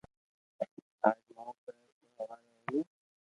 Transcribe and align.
اج 1.07 1.19
مون 1.35 1.49
ڪرو 1.63 1.85
تو 1.99 2.05
ھواري 2.15 2.49
ھوئي 2.65 2.79